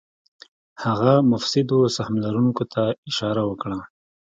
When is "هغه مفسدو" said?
0.83-1.79